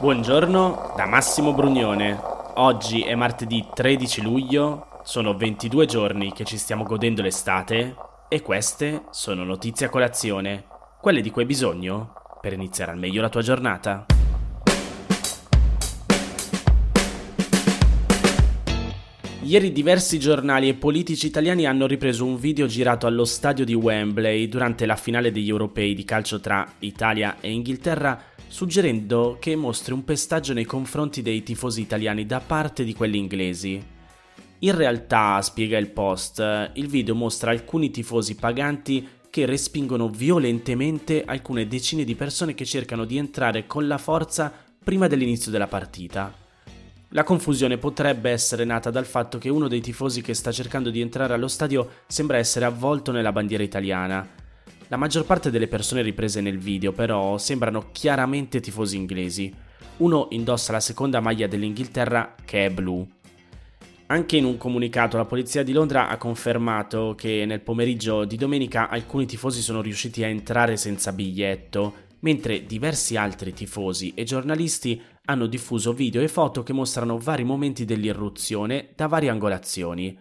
Buongiorno 0.00 0.94
da 0.96 1.04
Massimo 1.04 1.52
Brugnone. 1.52 2.18
Oggi 2.54 3.02
è 3.02 3.14
martedì 3.14 3.66
13 3.74 4.22
luglio, 4.22 4.86
sono 5.02 5.36
22 5.36 5.84
giorni 5.84 6.32
che 6.32 6.44
ci 6.44 6.56
stiamo 6.56 6.84
godendo 6.84 7.20
l'estate 7.20 7.94
e 8.26 8.40
queste 8.40 9.02
sono 9.10 9.44
notizie 9.44 9.84
a 9.84 9.90
colazione, 9.90 10.64
quelle 11.02 11.20
di 11.20 11.28
cui 11.28 11.42
hai 11.42 11.48
bisogno 11.48 12.14
per 12.40 12.54
iniziare 12.54 12.92
al 12.92 12.98
meglio 12.98 13.20
la 13.20 13.28
tua 13.28 13.42
giornata. 13.42 14.06
Ieri 19.42 19.72
diversi 19.72 20.18
giornali 20.18 20.68
e 20.68 20.74
politici 20.74 21.26
italiani 21.26 21.66
hanno 21.66 21.86
ripreso 21.86 22.24
un 22.24 22.38
video 22.38 22.66
girato 22.66 23.06
allo 23.06 23.24
stadio 23.24 23.64
di 23.64 23.74
Wembley 23.74 24.48
durante 24.48 24.86
la 24.86 24.96
finale 24.96 25.32
degli 25.32 25.48
europei 25.48 25.92
di 25.92 26.04
calcio 26.04 26.40
tra 26.40 26.66
Italia 26.78 27.36
e 27.40 27.50
Inghilterra 27.50 28.29
suggerendo 28.50 29.36
che 29.38 29.54
mostri 29.54 29.92
un 29.92 30.02
pestaggio 30.02 30.52
nei 30.52 30.64
confronti 30.64 31.22
dei 31.22 31.44
tifosi 31.44 31.80
italiani 31.80 32.26
da 32.26 32.40
parte 32.40 32.82
di 32.82 32.94
quelli 32.94 33.16
inglesi. 33.16 33.80
In 34.58 34.76
realtà, 34.76 35.40
spiega 35.40 35.78
il 35.78 35.88
post, 35.88 36.40
il 36.74 36.88
video 36.88 37.14
mostra 37.14 37.52
alcuni 37.52 37.92
tifosi 37.92 38.34
paganti 38.34 39.06
che 39.30 39.46
respingono 39.46 40.08
violentemente 40.08 41.22
alcune 41.24 41.68
decine 41.68 42.02
di 42.02 42.16
persone 42.16 42.52
che 42.54 42.64
cercano 42.64 43.04
di 43.04 43.16
entrare 43.16 43.66
con 43.66 43.86
la 43.86 43.98
forza 43.98 44.52
prima 44.82 45.06
dell'inizio 45.06 45.52
della 45.52 45.68
partita. 45.68 46.34
La 47.10 47.22
confusione 47.22 47.78
potrebbe 47.78 48.30
essere 48.30 48.64
nata 48.64 48.90
dal 48.90 49.06
fatto 49.06 49.38
che 49.38 49.48
uno 49.48 49.68
dei 49.68 49.80
tifosi 49.80 50.22
che 50.22 50.34
sta 50.34 50.50
cercando 50.50 50.90
di 50.90 51.00
entrare 51.00 51.34
allo 51.34 51.48
stadio 51.48 51.88
sembra 52.08 52.36
essere 52.36 52.64
avvolto 52.64 53.12
nella 53.12 53.32
bandiera 53.32 53.62
italiana, 53.62 54.28
la 54.90 54.96
maggior 54.96 55.24
parte 55.24 55.50
delle 55.50 55.68
persone 55.68 56.02
riprese 56.02 56.40
nel 56.40 56.58
video 56.58 56.90
però 56.90 57.38
sembrano 57.38 57.90
chiaramente 57.92 58.58
tifosi 58.58 58.96
inglesi. 58.96 59.54
Uno 59.98 60.26
indossa 60.30 60.72
la 60.72 60.80
seconda 60.80 61.20
maglia 61.20 61.46
dell'Inghilterra 61.46 62.34
che 62.44 62.66
è 62.66 62.70
blu. 62.70 63.06
Anche 64.06 64.36
in 64.36 64.44
un 64.44 64.56
comunicato 64.56 65.16
la 65.16 65.24
polizia 65.24 65.62
di 65.62 65.72
Londra 65.72 66.08
ha 66.08 66.16
confermato 66.16 67.14
che 67.16 67.44
nel 67.46 67.60
pomeriggio 67.60 68.24
di 68.24 68.34
domenica 68.34 68.88
alcuni 68.88 69.26
tifosi 69.26 69.60
sono 69.60 69.80
riusciti 69.80 70.24
a 70.24 70.26
entrare 70.26 70.76
senza 70.76 71.12
biglietto, 71.12 71.94
mentre 72.20 72.66
diversi 72.66 73.16
altri 73.16 73.52
tifosi 73.52 74.12
e 74.16 74.24
giornalisti 74.24 75.00
hanno 75.26 75.46
diffuso 75.46 75.92
video 75.92 76.20
e 76.20 76.26
foto 76.26 76.64
che 76.64 76.72
mostrano 76.72 77.16
vari 77.16 77.44
momenti 77.44 77.84
dell'irruzione 77.84 78.88
da 78.96 79.06
varie 79.06 79.30
angolazioni. 79.30 80.18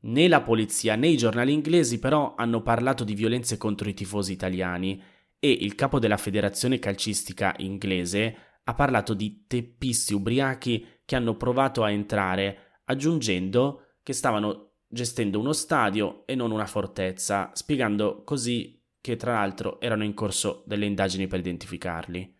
Né 0.00 0.28
la 0.28 0.42
polizia 0.42 0.94
né 0.94 1.08
i 1.08 1.16
giornali 1.16 1.52
inglesi 1.52 1.98
però 1.98 2.34
hanno 2.36 2.62
parlato 2.62 3.02
di 3.02 3.14
violenze 3.14 3.56
contro 3.56 3.88
i 3.88 3.94
tifosi 3.94 4.32
italiani 4.32 5.02
e 5.40 5.50
il 5.50 5.74
capo 5.74 5.98
della 5.98 6.16
federazione 6.16 6.78
calcistica 6.78 7.54
inglese 7.58 8.36
ha 8.64 8.74
parlato 8.74 9.14
di 9.14 9.44
teppisti 9.46 10.14
ubriachi 10.14 10.86
che 11.04 11.16
hanno 11.16 11.36
provato 11.36 11.82
a 11.82 11.90
entrare, 11.90 12.80
aggiungendo 12.84 13.94
che 14.02 14.12
stavano 14.12 14.72
gestendo 14.86 15.40
uno 15.40 15.52
stadio 15.52 16.26
e 16.26 16.34
non 16.34 16.50
una 16.50 16.66
fortezza, 16.66 17.50
spiegando 17.54 18.22
così 18.24 18.82
che 19.00 19.16
tra 19.16 19.32
l'altro 19.32 19.80
erano 19.80 20.04
in 20.04 20.14
corso 20.14 20.64
delle 20.66 20.86
indagini 20.86 21.26
per 21.26 21.38
identificarli. 21.38 22.36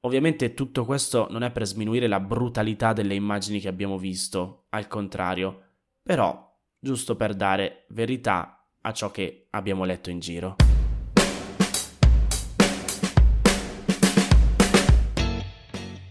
Ovviamente 0.00 0.54
tutto 0.54 0.84
questo 0.84 1.28
non 1.30 1.42
è 1.42 1.50
per 1.50 1.66
sminuire 1.66 2.08
la 2.08 2.20
brutalità 2.20 2.92
delle 2.92 3.14
immagini 3.14 3.60
che 3.60 3.68
abbiamo 3.68 3.98
visto, 3.98 4.66
al 4.70 4.88
contrario, 4.88 5.76
però 6.02 6.49
giusto 6.80 7.14
per 7.14 7.34
dare 7.34 7.84
verità 7.88 8.64
a 8.80 8.92
ciò 8.92 9.10
che 9.10 9.46
abbiamo 9.50 9.84
letto 9.84 10.08
in 10.08 10.18
giro. 10.18 10.56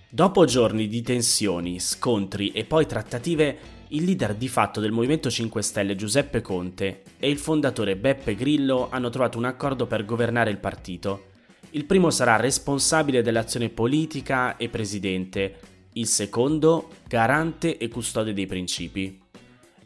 Dopo 0.07 0.45
giorni 0.45 0.87
di 0.87 1.01
tensioni, 1.01 1.79
scontri 1.79 2.51
e 2.51 2.65
poi 2.65 2.85
trattative, 2.85 3.77
il 3.89 4.03
leader 4.03 4.35
di 4.35 4.47
fatto 4.47 4.79
del 4.79 4.91
Movimento 4.91 5.29
5 5.31 5.61
Stelle 5.63 5.95
Giuseppe 5.95 6.41
Conte 6.41 7.03
e 7.17 7.29
il 7.29 7.37
fondatore 7.39 7.95
Beppe 7.95 8.35
Grillo 8.35 8.89
hanno 8.91 9.09
trovato 9.09 9.37
un 9.37 9.45
accordo 9.45 9.87
per 9.87 10.05
governare 10.05 10.51
il 10.51 10.57
partito. 10.57 11.27
Il 11.71 11.85
primo 11.85 12.09
sarà 12.09 12.35
responsabile 12.35 13.21
dell'azione 13.21 13.69
politica 13.69 14.57
e 14.57 14.69
presidente, 14.69 15.59
il 15.93 16.05
secondo 16.05 16.89
garante 17.07 17.77
e 17.77 17.87
custode 17.87 18.33
dei 18.33 18.45
principi. 18.45 19.27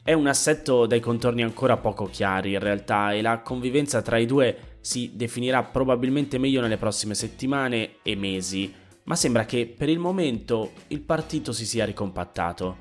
È 0.06 0.12
un 0.12 0.28
assetto 0.28 0.86
dai 0.86 1.00
contorni 1.00 1.44
ancora 1.44 1.78
poco 1.78 2.08
chiari 2.08 2.52
in 2.52 2.60
realtà 2.60 3.14
e 3.14 3.22
la 3.22 3.40
convivenza 3.40 4.02
tra 4.02 4.18
i 4.18 4.26
due 4.26 4.76
si 4.82 5.12
definirà 5.16 5.64
probabilmente 5.64 6.38
meglio 6.38 6.60
nelle 6.60 6.76
prossime 6.76 7.16
settimane 7.16 8.00
e 8.04 8.14
mesi, 8.18 8.74
ma 9.04 9.16
sembra 9.16 9.46
che 9.46 9.66
per 9.66 9.88
il 9.88 10.00
momento 10.00 10.72
il 10.88 11.00
partito 11.00 11.54
si 11.54 11.66
sia 11.66 11.86
ricompattato. 11.86 12.80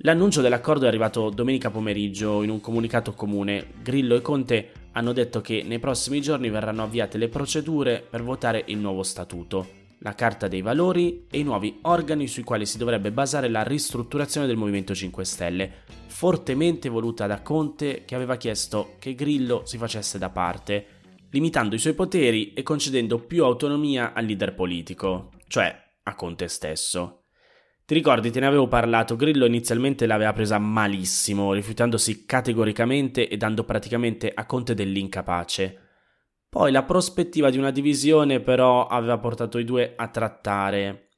L'annuncio 0.00 0.42
dell'accordo 0.42 0.84
è 0.84 0.88
arrivato 0.88 1.30
domenica 1.30 1.70
pomeriggio 1.70 2.42
in 2.42 2.50
un 2.50 2.60
comunicato 2.60 3.14
comune. 3.14 3.68
Grillo 3.82 4.14
e 4.14 4.20
Conte 4.20 4.70
hanno 4.92 5.14
detto 5.14 5.40
che 5.40 5.62
nei 5.64 5.78
prossimi 5.78 6.20
giorni 6.20 6.50
verranno 6.50 6.82
avviate 6.82 7.16
le 7.16 7.28
procedure 7.30 8.06
per 8.06 8.22
votare 8.22 8.64
il 8.66 8.76
nuovo 8.76 9.02
statuto, 9.02 9.66
la 10.04 10.14
Carta 10.14 10.48
dei 10.48 10.60
Valori 10.60 11.26
e 11.30 11.38
i 11.38 11.42
nuovi 11.42 11.78
organi 11.82 12.26
sui 12.26 12.44
quali 12.44 12.66
si 12.66 12.76
dovrebbe 12.76 13.10
basare 13.10 13.48
la 13.48 13.62
ristrutturazione 13.62 14.46
del 14.46 14.58
Movimento 14.58 14.94
5 14.94 15.24
Stelle, 15.24 15.72
fortemente 16.08 16.90
voluta 16.90 17.26
da 17.26 17.40
Conte 17.40 18.04
che 18.04 18.14
aveva 18.14 18.36
chiesto 18.36 18.96
che 18.98 19.14
Grillo 19.14 19.62
si 19.64 19.78
facesse 19.78 20.18
da 20.18 20.28
parte, 20.28 20.86
limitando 21.30 21.74
i 21.74 21.78
suoi 21.78 21.94
poteri 21.94 22.52
e 22.52 22.62
concedendo 22.62 23.18
più 23.18 23.44
autonomia 23.44 24.12
al 24.12 24.26
leader 24.26 24.54
politico, 24.54 25.30
cioè 25.48 25.74
a 26.02 26.14
Conte 26.14 26.48
stesso. 26.48 27.22
Ti 27.86 27.94
ricordi, 27.94 28.30
te 28.30 28.40
ne 28.40 28.46
avevo 28.46 28.68
parlato, 28.68 29.16
Grillo 29.16 29.46
inizialmente 29.46 30.04
l'aveva 30.04 30.34
presa 30.34 30.58
malissimo, 30.58 31.54
rifiutandosi 31.54 32.26
categoricamente 32.26 33.26
e 33.26 33.38
dando 33.38 33.64
praticamente 33.64 34.30
a 34.34 34.44
Conte 34.44 34.74
dell'incapace. 34.74 35.83
Poi 36.54 36.70
la 36.70 36.84
prospettiva 36.84 37.50
di 37.50 37.58
una 37.58 37.72
divisione 37.72 38.38
però 38.38 38.86
aveva 38.86 39.18
portato 39.18 39.58
i 39.58 39.64
due 39.64 39.94
a 39.96 40.06
trattare 40.06 41.08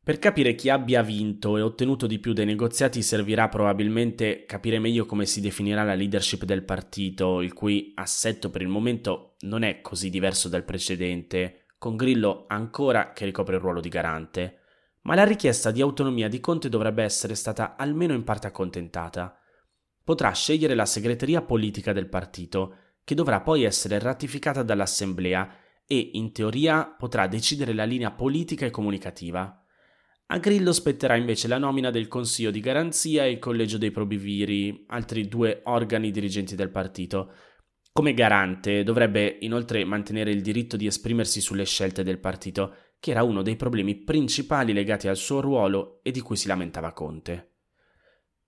per 0.00 0.20
capire 0.20 0.54
chi 0.54 0.68
abbia 0.68 1.02
vinto 1.02 1.56
e 1.56 1.60
ottenuto 1.60 2.06
di 2.06 2.20
più 2.20 2.32
dei 2.32 2.46
negoziati 2.46 3.02
servirà 3.02 3.48
probabilmente 3.48 4.44
capire 4.46 4.78
meglio 4.78 5.06
come 5.06 5.26
si 5.26 5.40
definirà 5.40 5.82
la 5.82 5.94
leadership 5.94 6.44
del 6.44 6.62
partito, 6.62 7.40
il 7.40 7.52
cui 7.52 7.90
assetto 7.96 8.48
per 8.48 8.62
il 8.62 8.68
momento 8.68 9.34
non 9.40 9.64
è 9.64 9.80
così 9.80 10.08
diverso 10.08 10.48
dal 10.48 10.62
precedente, 10.62 11.66
con 11.76 11.96
Grillo 11.96 12.44
ancora 12.46 13.12
che 13.12 13.24
ricopre 13.24 13.56
il 13.56 13.60
ruolo 13.60 13.80
di 13.80 13.88
garante. 13.88 14.58
Ma 15.02 15.16
la 15.16 15.24
richiesta 15.24 15.72
di 15.72 15.80
autonomia 15.80 16.28
di 16.28 16.38
Conte 16.38 16.68
dovrebbe 16.68 17.02
essere 17.02 17.34
stata 17.34 17.74
almeno 17.76 18.14
in 18.14 18.22
parte 18.22 18.46
accontentata. 18.46 19.36
Potrà 20.04 20.30
scegliere 20.30 20.76
la 20.76 20.86
segreteria 20.86 21.42
politica 21.42 21.92
del 21.92 22.08
partito, 22.08 22.74
che 23.04 23.14
dovrà 23.14 23.40
poi 23.40 23.64
essere 23.64 23.98
ratificata 23.98 24.62
dall'Assemblea 24.62 25.56
e, 25.86 26.10
in 26.12 26.32
teoria, 26.32 26.84
potrà 26.86 27.26
decidere 27.26 27.72
la 27.72 27.84
linea 27.84 28.12
politica 28.12 28.66
e 28.66 28.70
comunicativa. 28.70 29.64
A 30.32 30.38
Grillo 30.38 30.72
spetterà 30.72 31.16
invece 31.16 31.48
la 31.48 31.58
nomina 31.58 31.90
del 31.90 32.06
Consiglio 32.06 32.52
di 32.52 32.60
Garanzia 32.60 33.24
e 33.24 33.32
il 33.32 33.38
Collegio 33.40 33.78
dei 33.78 33.90
Probiviri, 33.90 34.84
altri 34.86 35.26
due 35.26 35.62
organi 35.64 36.12
dirigenti 36.12 36.54
del 36.54 36.70
partito. 36.70 37.32
Come 37.92 38.14
garante 38.14 38.84
dovrebbe 38.84 39.38
inoltre 39.40 39.84
mantenere 39.84 40.30
il 40.30 40.42
diritto 40.42 40.76
di 40.76 40.86
esprimersi 40.86 41.40
sulle 41.40 41.64
scelte 41.64 42.04
del 42.04 42.20
partito, 42.20 42.76
che 43.00 43.10
era 43.10 43.24
uno 43.24 43.42
dei 43.42 43.56
problemi 43.56 43.96
principali 43.96 44.72
legati 44.72 45.08
al 45.08 45.16
suo 45.16 45.40
ruolo 45.40 45.98
e 46.04 46.12
di 46.12 46.20
cui 46.20 46.36
si 46.36 46.46
lamentava 46.46 46.92
Conte. 46.92 47.49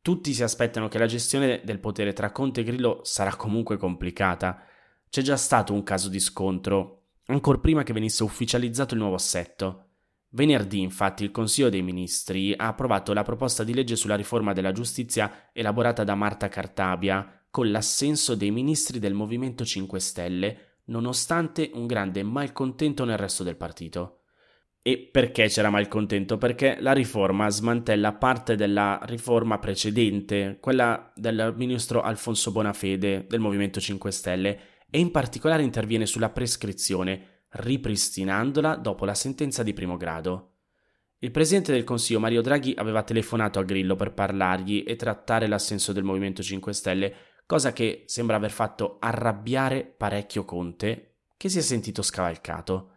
Tutti 0.02 0.34
si 0.34 0.42
aspettano 0.42 0.88
che 0.88 0.98
la 0.98 1.06
gestione 1.06 1.60
del 1.62 1.78
potere 1.78 2.12
tra 2.12 2.32
Conte 2.32 2.62
e 2.62 2.64
Grillo 2.64 3.02
sarà 3.04 3.36
comunque 3.36 3.76
complicata. 3.76 4.64
C'è 5.08 5.22
già 5.22 5.36
stato 5.36 5.72
un 5.72 5.84
caso 5.84 6.08
di 6.08 6.18
scontro, 6.18 7.02
ancora 7.26 7.58
prima 7.58 7.84
che 7.84 7.92
venisse 7.92 8.24
ufficializzato 8.24 8.94
il 8.94 9.00
nuovo 9.00 9.14
assetto. 9.14 9.90
Venerdì, 10.30 10.80
infatti, 10.80 11.22
il 11.22 11.30
Consiglio 11.30 11.68
dei 11.68 11.82
Ministri 11.82 12.52
ha 12.52 12.66
approvato 12.66 13.12
la 13.12 13.22
proposta 13.22 13.62
di 13.62 13.74
legge 13.74 13.94
sulla 13.94 14.16
riforma 14.16 14.52
della 14.52 14.72
giustizia 14.72 15.50
elaborata 15.52 16.02
da 16.02 16.16
Marta 16.16 16.48
Cartabia, 16.48 17.44
con 17.48 17.70
l'assenso 17.70 18.34
dei 18.34 18.50
ministri 18.50 18.98
del 18.98 19.14
Movimento 19.14 19.64
5 19.64 20.00
Stelle, 20.00 20.78
nonostante 20.86 21.70
un 21.74 21.86
grande 21.86 22.24
malcontento 22.24 23.04
nel 23.04 23.18
resto 23.18 23.44
del 23.44 23.56
partito. 23.56 24.21
E 24.84 25.08
perché 25.12 25.46
c'era 25.46 25.70
malcontento? 25.70 26.38
Perché 26.38 26.78
la 26.80 26.90
riforma 26.90 27.48
smantella 27.48 28.14
parte 28.14 28.56
della 28.56 28.98
riforma 29.04 29.60
precedente, 29.60 30.58
quella 30.60 31.12
del 31.14 31.54
ministro 31.56 32.00
Alfonso 32.00 32.50
Bonafede 32.50 33.26
del 33.28 33.38
Movimento 33.38 33.78
5 33.78 34.10
Stelle, 34.10 34.60
e 34.90 34.98
in 34.98 35.12
particolare 35.12 35.62
interviene 35.62 36.04
sulla 36.04 36.30
prescrizione, 36.30 37.44
ripristinandola 37.50 38.74
dopo 38.74 39.04
la 39.04 39.14
sentenza 39.14 39.62
di 39.62 39.72
primo 39.72 39.96
grado. 39.96 40.48
Il 41.18 41.30
presidente 41.30 41.70
del 41.70 41.84
Consiglio 41.84 42.18
Mario 42.18 42.42
Draghi 42.42 42.74
aveva 42.76 43.04
telefonato 43.04 43.60
a 43.60 43.62
Grillo 43.62 43.94
per 43.94 44.12
parlargli 44.12 44.82
e 44.84 44.96
trattare 44.96 45.46
l'assenso 45.46 45.92
del 45.92 46.02
Movimento 46.02 46.42
5 46.42 46.72
Stelle, 46.72 47.14
cosa 47.46 47.72
che 47.72 48.02
sembra 48.06 48.34
aver 48.34 48.50
fatto 48.50 48.96
arrabbiare 48.98 49.84
parecchio 49.84 50.44
Conte, 50.44 51.18
che 51.36 51.48
si 51.48 51.58
è 51.58 51.62
sentito 51.62 52.02
scavalcato. 52.02 52.91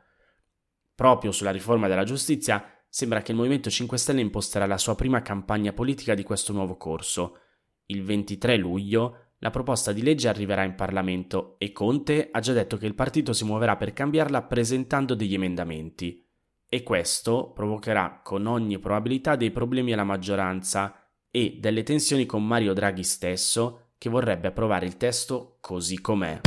Proprio 0.96 1.32
sulla 1.32 1.52
riforma 1.52 1.88
della 1.88 2.06
giustizia 2.06 2.64
sembra 2.88 3.22
che 3.22 3.32
il 3.32 3.38
Movimento 3.38 3.70
5 3.70 3.98
Stelle 3.98 4.22
imposterà 4.22 4.66
la 4.66 4.78
sua 4.78 4.96
prima 4.96 5.22
campagna 5.22 5.74
politica 5.74 6.16
di 6.16 6.24
questo 6.24 6.54
nuovo 6.54 6.78
corso. 6.78 7.40
Il 7.88 8.04
23 8.04 8.56
luglio 8.56 9.26
la 9.40 9.52
proposta 9.52 9.92
di 9.92 10.02
legge 10.02 10.30
arriverà 10.30 10.64
in 10.64 10.76
Parlamento 10.76 11.56
e 11.60 11.72
Conte 11.74 12.30
ha 12.32 12.40
già 12.40 12.54
detto 12.54 12.78
che 12.78 12.86
il 12.86 12.96
partito 12.96 13.34
si 13.34 13.44
muoverà 13.44 13.76
per 13.76 13.92
cambiarla 13.92 14.44
presentando 14.44 15.14
degli 15.14 15.34
emendamenti. 15.34 16.26
E 16.68 16.84
questo 16.84 17.52
provocherà 17.54 18.22
con 18.24 18.48
ogni 18.48 18.80
probabilità 18.80 19.36
dei 19.36 19.52
problemi 19.52 19.94
alla 19.94 20.04
maggioranza 20.04 21.12
e 21.30 21.58
delle 21.60 21.84
tensioni 21.84 22.26
con 22.26 22.46
Mario 22.48 22.74
Draghi 22.74 23.04
stesso, 23.04 23.92
che 23.98 24.10
vorrebbe 24.10 24.48
approvare 24.48 24.86
il 24.86 24.98
testo 24.98 25.58
così 25.60 26.00
com'è. 26.00 26.40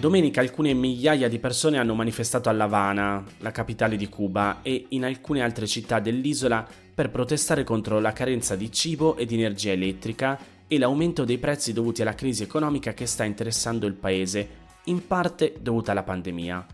Domenica 0.00 0.40
alcune 0.40 0.72
migliaia 0.72 1.28
di 1.28 1.38
persone 1.38 1.76
hanno 1.76 1.94
manifestato 1.94 2.48
a 2.48 2.52
La 2.52 2.64
Habana, 2.64 3.22
la 3.40 3.50
capitale 3.50 3.96
di 3.96 4.08
Cuba, 4.08 4.60
e 4.62 4.86
in 4.88 5.04
alcune 5.04 5.42
altre 5.42 5.66
città 5.66 6.00
dell'isola 6.00 6.66
per 6.94 7.10
protestare 7.10 7.64
contro 7.64 8.00
la 8.00 8.14
carenza 8.14 8.56
di 8.56 8.72
cibo 8.72 9.14
e 9.16 9.26
di 9.26 9.34
energia 9.34 9.72
elettrica 9.72 10.38
e 10.66 10.78
l'aumento 10.78 11.26
dei 11.26 11.36
prezzi 11.36 11.74
dovuti 11.74 12.00
alla 12.00 12.14
crisi 12.14 12.42
economica 12.42 12.94
che 12.94 13.04
sta 13.04 13.24
interessando 13.24 13.86
il 13.86 13.92
paese, 13.92 14.48
in 14.84 15.06
parte 15.06 15.56
dovuta 15.60 15.90
alla 15.90 16.02
pandemia. 16.02 16.66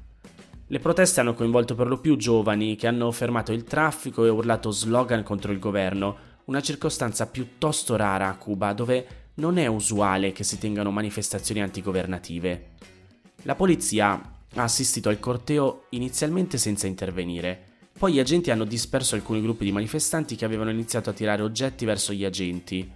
Le 0.68 0.78
proteste 0.78 1.18
hanno 1.18 1.34
coinvolto 1.34 1.74
per 1.74 1.88
lo 1.88 1.98
più 1.98 2.16
giovani 2.16 2.76
che 2.76 2.86
hanno 2.86 3.10
fermato 3.10 3.50
il 3.50 3.64
traffico 3.64 4.24
e 4.24 4.28
urlato 4.28 4.70
slogan 4.70 5.24
contro 5.24 5.50
il 5.50 5.58
governo, 5.58 6.16
una 6.44 6.60
circostanza 6.60 7.26
piuttosto 7.26 7.96
rara 7.96 8.28
a 8.28 8.36
Cuba 8.36 8.72
dove 8.72 9.06
non 9.34 9.58
è 9.58 9.66
usuale 9.66 10.30
che 10.30 10.44
si 10.44 10.58
tengano 10.58 10.92
manifestazioni 10.92 11.60
antigovernative. 11.60 12.94
La 13.46 13.54
polizia 13.54 14.20
ha 14.56 14.62
assistito 14.62 15.08
al 15.08 15.20
corteo 15.20 15.84
inizialmente 15.90 16.58
senza 16.58 16.88
intervenire, 16.88 17.74
poi 17.96 18.14
gli 18.14 18.18
agenti 18.18 18.50
hanno 18.50 18.64
disperso 18.64 19.14
alcuni 19.14 19.40
gruppi 19.40 19.64
di 19.64 19.70
manifestanti 19.70 20.34
che 20.34 20.44
avevano 20.44 20.70
iniziato 20.70 21.10
a 21.10 21.12
tirare 21.12 21.42
oggetti 21.42 21.84
verso 21.84 22.12
gli 22.12 22.24
agenti. 22.24 22.90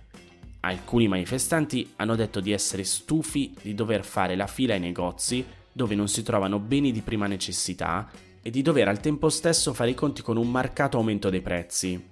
Alcuni 0.63 1.07
manifestanti 1.07 1.93
hanno 1.97 2.17
detto 2.17 2.41
di 2.41 2.51
essere 2.51 2.83
stufi 2.83 3.55
di 3.63 3.77
dover 3.77 4.05
fare 4.05 4.35
la 4.35 4.49
fila 4.49 4.75
ai 4.75 4.81
negozi 4.81 5.45
dove 5.71 5.95
non 5.95 6.09
si 6.09 6.25
trovano 6.25 6.59
beni 6.59 6.91
di 6.91 7.01
prima 7.03 7.29
necessità 7.29 8.11
e 8.43 8.51
di 8.51 8.61
dover 8.61 8.89
al 8.89 8.99
tempo 8.99 9.29
stesso 9.29 9.73
fare 9.73 9.91
i 9.91 9.95
conti 9.95 10.21
con 10.21 10.37
un 10.37 10.51
marcato 10.51 10.97
aumento 10.97 11.31
dei 11.31 11.43
prezzi. 11.43 12.09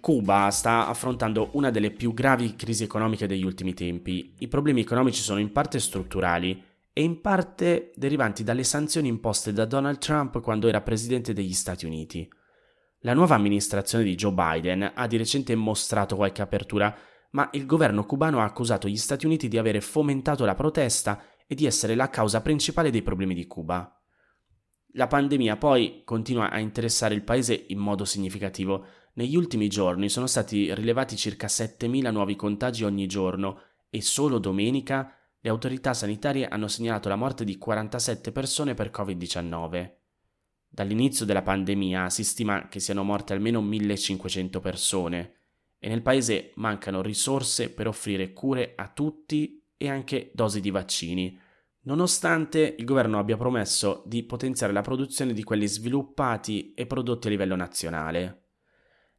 Cuba 0.00 0.50
sta 0.50 0.88
affrontando 0.88 1.50
una 1.52 1.70
delle 1.70 1.92
più 1.92 2.12
gravi 2.12 2.56
crisi 2.56 2.82
economiche 2.82 3.28
degli 3.28 3.44
ultimi 3.44 3.72
tempi. 3.72 4.32
I 4.38 4.48
problemi 4.48 4.80
economici 4.80 5.22
sono 5.22 5.38
in 5.38 5.52
parte 5.52 5.78
strutturali 5.78 6.74
e 6.98 7.02
in 7.02 7.20
parte 7.20 7.92
derivanti 7.94 8.42
dalle 8.42 8.64
sanzioni 8.64 9.08
imposte 9.08 9.52
da 9.52 9.66
Donald 9.66 9.98
Trump 9.98 10.40
quando 10.40 10.66
era 10.66 10.80
presidente 10.80 11.34
degli 11.34 11.52
Stati 11.52 11.84
Uniti. 11.84 12.26
La 13.00 13.12
nuova 13.12 13.34
amministrazione 13.34 14.02
di 14.02 14.14
Joe 14.14 14.32
Biden 14.32 14.92
ha 14.94 15.06
di 15.06 15.18
recente 15.18 15.54
mostrato 15.54 16.16
qualche 16.16 16.40
apertura, 16.40 16.96
ma 17.32 17.50
il 17.52 17.66
governo 17.66 18.06
cubano 18.06 18.40
ha 18.40 18.44
accusato 18.44 18.88
gli 18.88 18.96
Stati 18.96 19.26
Uniti 19.26 19.46
di 19.46 19.58
avere 19.58 19.82
fomentato 19.82 20.46
la 20.46 20.54
protesta 20.54 21.22
e 21.46 21.54
di 21.54 21.66
essere 21.66 21.94
la 21.94 22.08
causa 22.08 22.40
principale 22.40 22.90
dei 22.90 23.02
problemi 23.02 23.34
di 23.34 23.46
Cuba. 23.46 23.94
La 24.92 25.06
pandemia 25.06 25.58
poi 25.58 26.00
continua 26.02 26.48
a 26.48 26.60
interessare 26.60 27.14
il 27.14 27.24
paese 27.24 27.66
in 27.68 27.78
modo 27.78 28.06
significativo. 28.06 28.86
Negli 29.16 29.36
ultimi 29.36 29.68
giorni 29.68 30.08
sono 30.08 30.26
stati 30.26 30.72
rilevati 30.72 31.14
circa 31.14 31.46
7.000 31.46 32.10
nuovi 32.10 32.36
contagi 32.36 32.84
ogni 32.84 33.06
giorno 33.06 33.60
e 33.90 34.00
solo 34.00 34.38
domenica 34.38 35.15
le 35.46 35.52
autorità 35.52 35.94
sanitarie 35.94 36.48
hanno 36.48 36.66
segnalato 36.66 37.08
la 37.08 37.14
morte 37.14 37.44
di 37.44 37.56
47 37.56 38.32
persone 38.32 38.74
per 38.74 38.90
Covid-19. 38.90 39.92
Dall'inizio 40.68 41.24
della 41.24 41.42
pandemia 41.42 42.10
si 42.10 42.24
stima 42.24 42.66
che 42.66 42.80
siano 42.80 43.04
morte 43.04 43.32
almeno 43.32 43.62
1500 43.62 44.58
persone 44.58 45.34
e 45.78 45.88
nel 45.88 46.02
paese 46.02 46.50
mancano 46.56 47.00
risorse 47.00 47.70
per 47.70 47.86
offrire 47.86 48.32
cure 48.32 48.72
a 48.74 48.88
tutti 48.88 49.64
e 49.76 49.88
anche 49.88 50.32
dosi 50.34 50.60
di 50.60 50.72
vaccini, 50.72 51.38
nonostante 51.82 52.74
il 52.76 52.84
governo 52.84 53.20
abbia 53.20 53.36
promesso 53.36 54.02
di 54.04 54.24
potenziare 54.24 54.72
la 54.72 54.82
produzione 54.82 55.32
di 55.32 55.44
quelli 55.44 55.68
sviluppati 55.68 56.74
e 56.74 56.86
prodotti 56.86 57.28
a 57.28 57.30
livello 57.30 57.54
nazionale. 57.54 58.45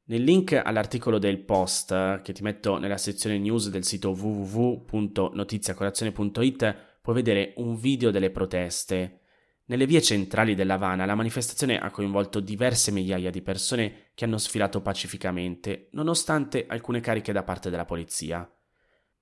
Nel 0.09 0.24
link 0.24 0.54
all'articolo 0.54 1.19
del 1.19 1.39
post 1.39 2.21
che 2.21 2.31
ti 2.31 2.42
metto 2.42 2.77
nella 2.77 2.95
sezione 2.95 3.38
news 3.38 3.69
del 3.69 3.83
sito 3.83 4.12
www.notiziacolazione.it 4.12 6.75
puoi 7.01 7.13
vedere 7.13 7.51
un 7.57 7.75
video 7.75 8.09
delle 8.09 8.30
proteste. 8.30 9.19
Nelle 9.65 9.86
vie 9.86 10.01
centrali 10.01 10.56
dell'Havana 10.56 11.04
la 11.04 11.13
manifestazione 11.13 11.77
ha 11.77 11.92
coinvolto 11.92 12.39
diverse 12.39 12.92
migliaia 12.92 13.30
di 13.30 13.42
persone 13.42 14.12
che 14.13 14.24
hanno 14.24 14.38
sfilato 14.38 14.81
pacificamente, 14.81 15.89
nonostante 15.92 16.68
alcune 16.69 17.01
cariche 17.01 17.33
da 17.33 17.44
parte 17.44 17.69
della 17.69 17.83
polizia. 17.83 18.50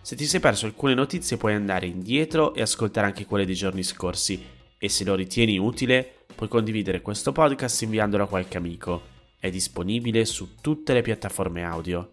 Se 0.00 0.16
ti 0.16 0.24
sei 0.24 0.40
perso 0.40 0.64
alcune 0.64 0.94
notizie 0.94 1.36
puoi 1.36 1.52
andare 1.52 1.88
indietro 1.88 2.54
e 2.54 2.62
ascoltare 2.62 3.06
anche 3.06 3.26
quelle 3.26 3.44
dei 3.44 3.54
giorni 3.54 3.82
scorsi 3.82 4.42
e 4.78 4.88
se 4.88 5.04
lo 5.04 5.14
ritieni 5.14 5.58
utile 5.58 6.24
puoi 6.34 6.48
condividere 6.48 7.02
questo 7.02 7.32
podcast 7.32 7.82
inviandolo 7.82 8.24
a 8.24 8.28
qualche 8.28 8.56
amico. 8.56 9.02
È 9.38 9.50
disponibile 9.50 10.24
su 10.24 10.54
tutte 10.62 10.94
le 10.94 11.02
piattaforme 11.02 11.64
audio. 11.64 12.12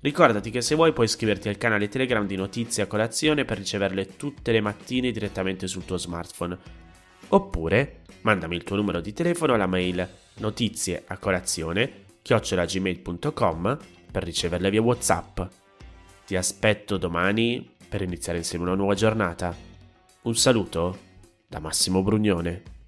Ricordati 0.00 0.50
che 0.50 0.62
se 0.62 0.74
vuoi 0.74 0.92
puoi 0.92 1.06
iscriverti 1.06 1.48
al 1.48 1.58
canale 1.58 1.86
Telegram 1.86 2.26
di 2.26 2.34
Notizie 2.34 2.82
a 2.82 2.88
Colazione 2.88 3.44
per 3.44 3.58
riceverle 3.58 4.16
tutte 4.16 4.50
le 4.50 4.60
mattine 4.60 5.12
direttamente 5.12 5.68
sul 5.68 5.84
tuo 5.84 5.96
smartphone 5.96 6.79
Oppure 7.30 8.02
mandami 8.22 8.56
il 8.56 8.64
tuo 8.64 8.76
numero 8.76 9.00
di 9.00 9.12
telefono 9.12 9.54
alla 9.54 9.66
mail 9.66 10.08
notizie 10.38 11.04
a 11.06 11.18
colazione 11.18 12.04
chiocciolagmail.com 12.22 13.78
per 14.10 14.22
riceverle 14.22 14.70
via 14.70 14.82
WhatsApp. 14.82 15.40
Ti 16.26 16.36
aspetto 16.36 16.96
domani 16.96 17.68
per 17.88 18.02
iniziare 18.02 18.38
insieme 18.38 18.64
una 18.64 18.74
nuova 18.74 18.94
giornata. 18.94 19.54
Un 20.22 20.36
saluto 20.36 20.98
da 21.46 21.60
Massimo 21.60 22.02
Brugnone. 22.02 22.79